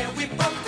[0.00, 0.59] where we both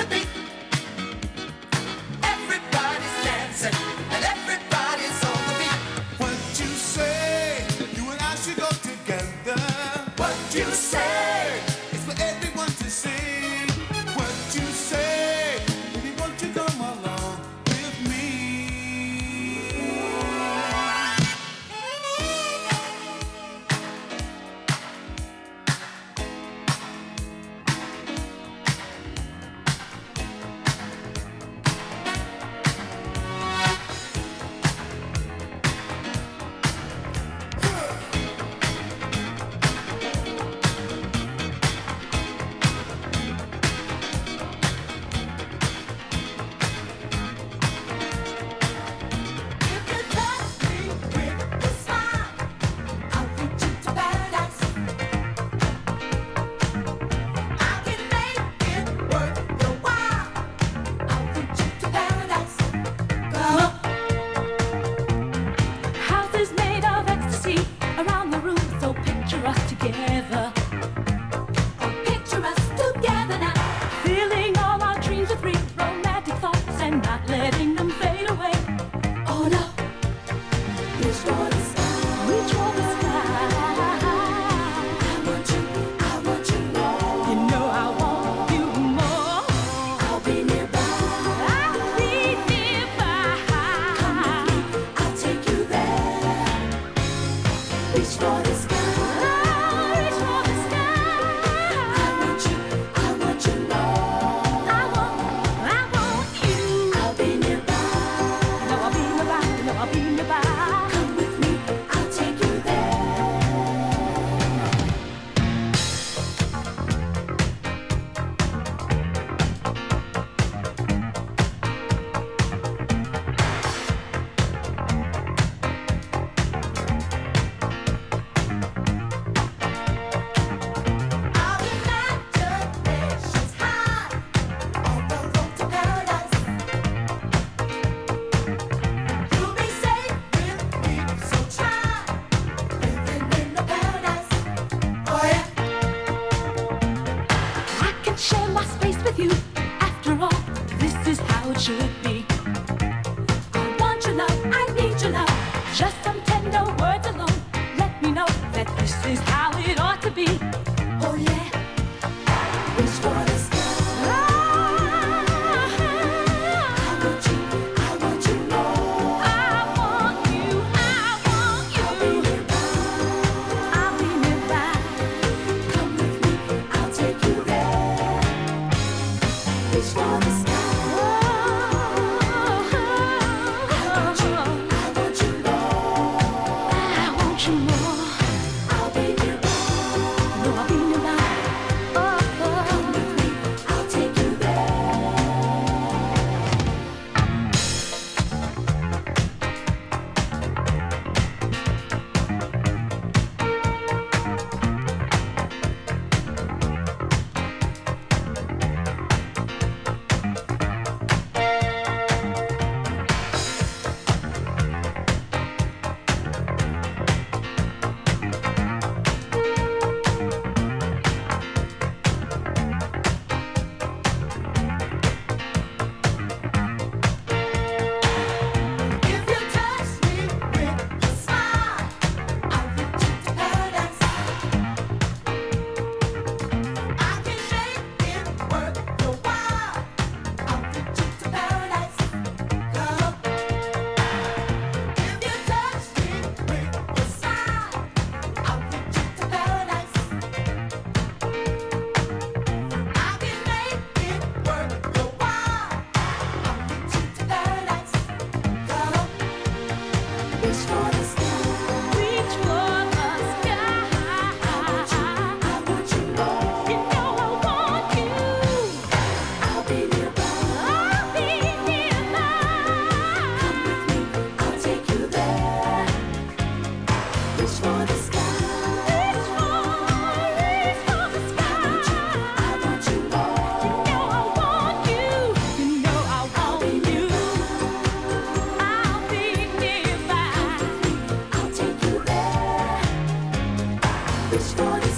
[294.32, 294.91] the realness.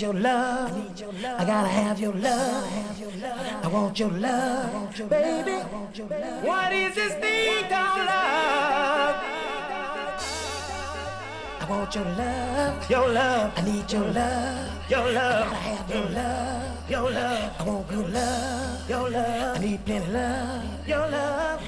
[0.00, 0.70] Your love,
[1.38, 2.64] I gotta have your love.
[3.64, 5.56] I want your love, baby.
[6.46, 9.16] What is this thing called love?
[11.60, 13.52] I want your love, your love.
[13.56, 15.46] I need your love, your love.
[15.46, 17.52] I gotta have your love, your love.
[17.58, 19.56] I want your love, your love.
[19.56, 21.62] I need plenty love, your love.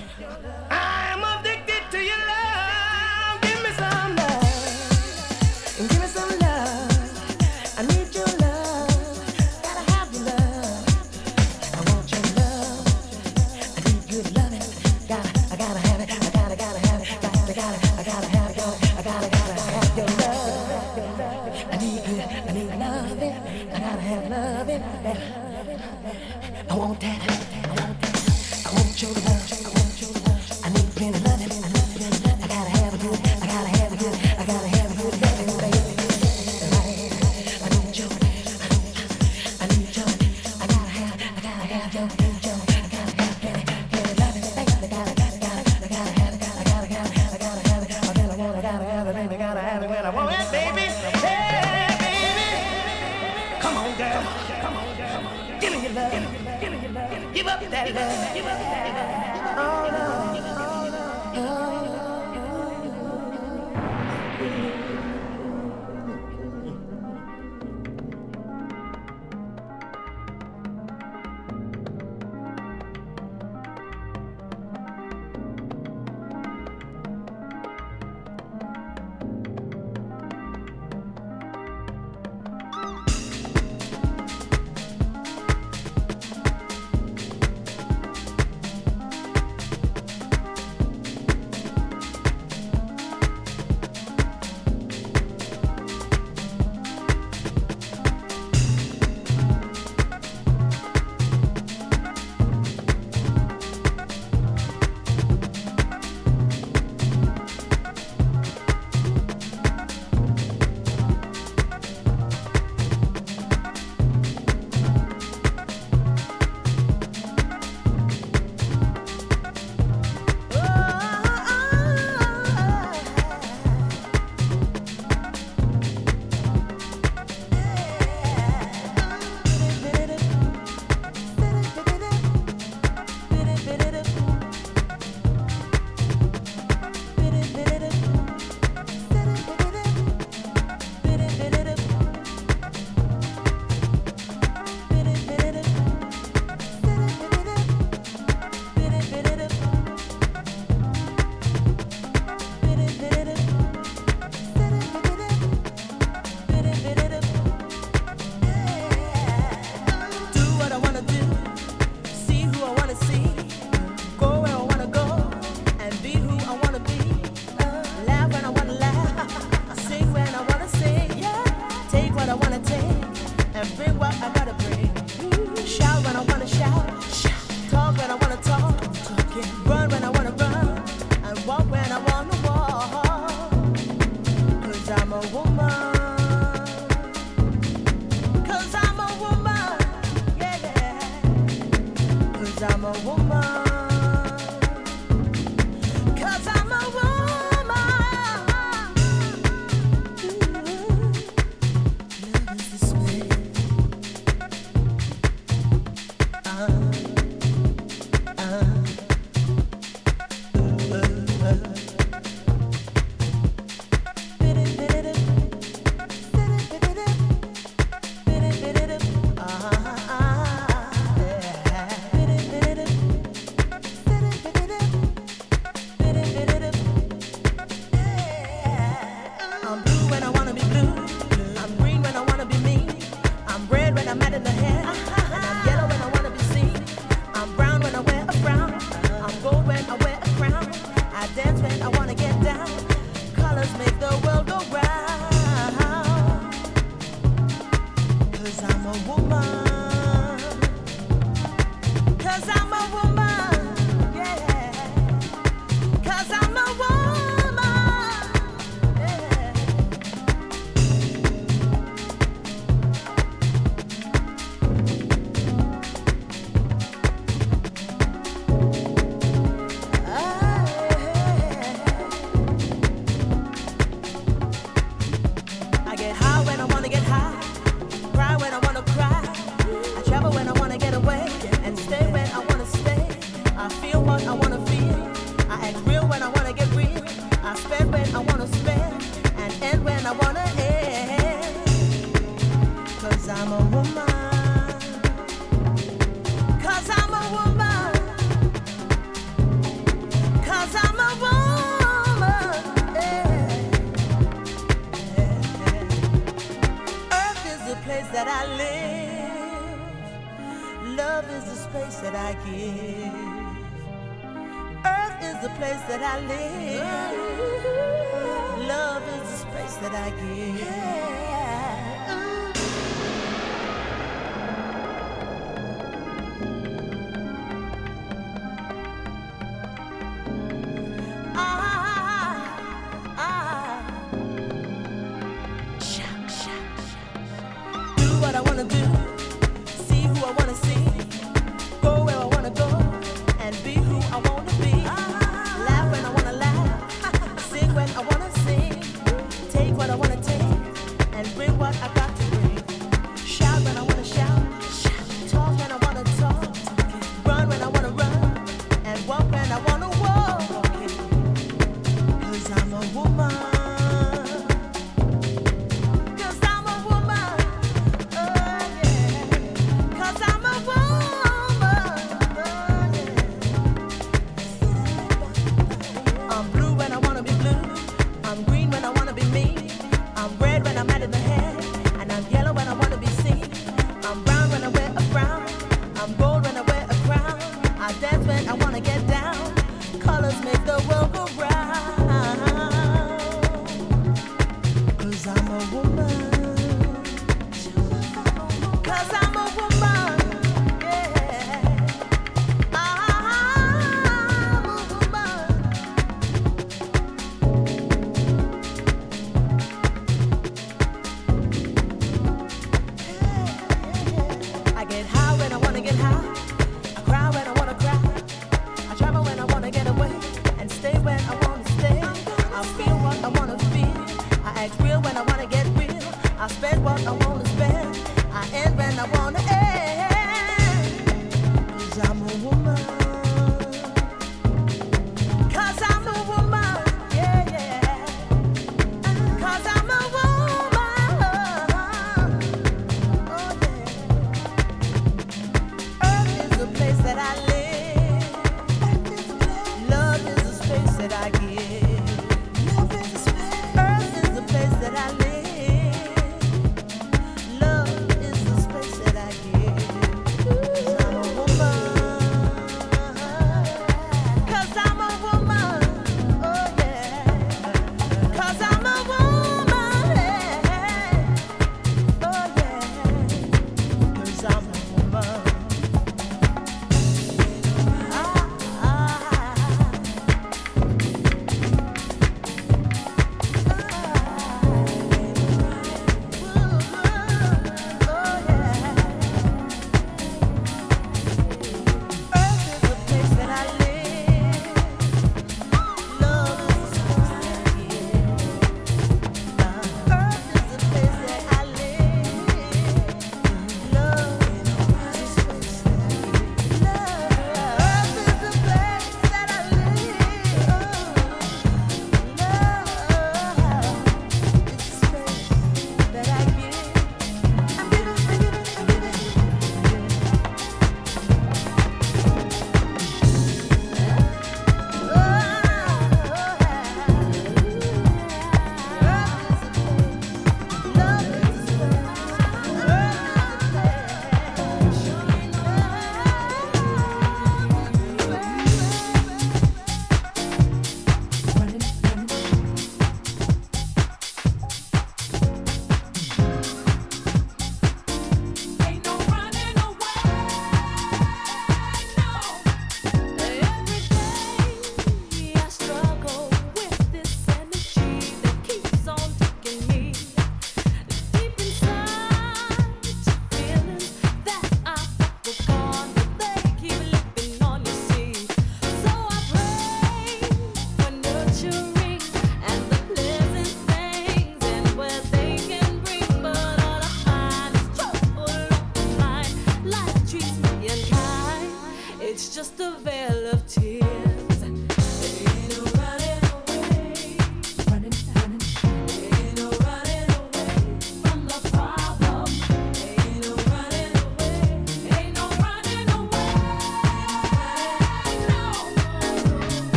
[248.58, 249.69] When I'm a get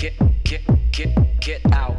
[0.00, 1.89] get, get, get, get out.